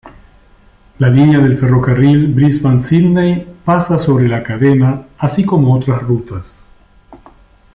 [0.97, 6.65] La línea del ferrocarril Brisbane-Sídney pasa sobre la cadena así como otras rutas.